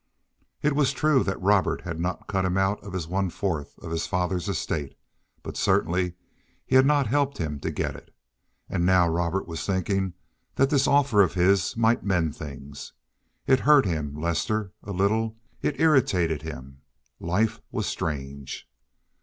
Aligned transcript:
It 0.63 0.75
was 0.75 0.93
true 0.93 1.23
that 1.25 1.39
Robert 1.39 1.81
had 1.81 1.99
not 1.99 2.25
cut 2.25 2.43
him 2.43 2.57
out 2.57 2.79
of 2.83 2.91
his 2.93 3.07
one 3.07 3.29
fourth 3.29 3.77
of 3.83 3.91
his 3.91 4.07
father's 4.07 4.49
estate, 4.49 4.97
but 5.43 5.55
certainly 5.55 6.15
he 6.65 6.75
had 6.75 6.87
not 6.87 7.05
helped 7.05 7.37
him 7.37 7.59
to 7.59 7.69
get 7.69 7.95
it, 7.95 8.11
and 8.67 8.83
now 8.83 9.07
Robert 9.07 9.47
was 9.47 9.63
thinking 9.63 10.15
that 10.55 10.71
this 10.71 10.87
offer 10.87 11.21
of 11.21 11.35
his 11.35 11.77
might 11.77 12.03
mend 12.03 12.35
things. 12.35 12.93
It 13.45 13.59
hurt 13.59 13.85
him—Lester—a 13.85 14.91
little. 14.91 15.37
It 15.61 15.79
irritated 15.79 16.41
him. 16.41 16.81
Life 17.19 17.61
was 17.69 17.85
strange. 17.85 18.67